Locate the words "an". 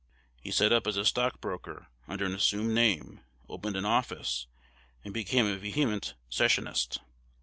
2.25-2.33, 3.75-3.85